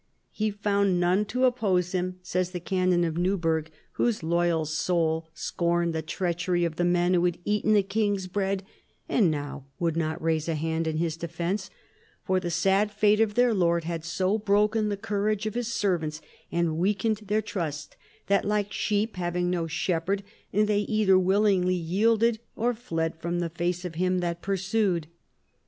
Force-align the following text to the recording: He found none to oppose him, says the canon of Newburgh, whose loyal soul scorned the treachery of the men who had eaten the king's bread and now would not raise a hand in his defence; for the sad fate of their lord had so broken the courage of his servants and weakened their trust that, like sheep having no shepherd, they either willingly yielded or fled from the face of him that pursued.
He 0.31 0.49
found 0.49 0.99
none 0.99 1.25
to 1.25 1.45
oppose 1.45 1.91
him, 1.91 2.17
says 2.23 2.49
the 2.49 2.59
canon 2.59 3.03
of 3.03 3.19
Newburgh, 3.19 3.69
whose 3.91 4.23
loyal 4.23 4.65
soul 4.65 5.29
scorned 5.35 5.93
the 5.93 6.01
treachery 6.01 6.65
of 6.65 6.77
the 6.77 6.83
men 6.83 7.13
who 7.13 7.23
had 7.25 7.37
eaten 7.45 7.73
the 7.73 7.83
king's 7.83 8.25
bread 8.25 8.63
and 9.07 9.29
now 9.29 9.67
would 9.77 9.95
not 9.95 10.19
raise 10.19 10.49
a 10.49 10.55
hand 10.55 10.87
in 10.87 10.97
his 10.97 11.17
defence; 11.17 11.69
for 12.25 12.39
the 12.39 12.49
sad 12.49 12.89
fate 12.89 13.21
of 13.21 13.35
their 13.35 13.53
lord 13.53 13.83
had 13.83 14.03
so 14.03 14.39
broken 14.39 14.89
the 14.89 14.97
courage 14.97 15.45
of 15.45 15.53
his 15.53 15.71
servants 15.71 16.19
and 16.51 16.79
weakened 16.79 17.17
their 17.27 17.39
trust 17.43 17.95
that, 18.25 18.43
like 18.43 18.73
sheep 18.73 19.17
having 19.17 19.51
no 19.51 19.67
shepherd, 19.67 20.23
they 20.51 20.79
either 20.79 21.19
willingly 21.19 21.75
yielded 21.75 22.39
or 22.55 22.73
fled 22.73 23.15
from 23.21 23.37
the 23.39 23.51
face 23.51 23.85
of 23.85 23.93
him 23.93 24.17
that 24.17 24.41
pursued. 24.41 25.05